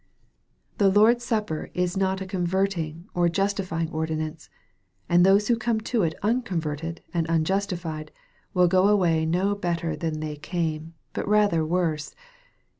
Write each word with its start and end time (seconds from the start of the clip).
The 0.79 0.89
Lord's 0.89 1.23
supper 1.23 1.69
is 1.75 1.95
not 1.95 2.21
a 2.21 2.25
converting 2.25 3.05
or 3.13 3.29
justifying 3.29 3.91
ordinance, 3.91 4.49
and 5.07 5.23
those 5.23 5.47
who 5.47 5.55
come 5.55 5.79
to 5.81 6.01
it 6.01 6.15
unconverted 6.23 7.03
and 7.13 7.29
unjustified, 7.29 8.11
will 8.51 8.67
go 8.67 8.87
away 8.87 9.27
no 9.27 9.53
better 9.53 9.95
than 9.95 10.19
they 10.19 10.37
came, 10.37 10.95
but 11.13 11.27
rather 11.27 11.63
worse. 11.63 12.15